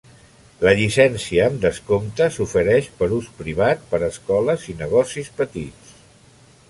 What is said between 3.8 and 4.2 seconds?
per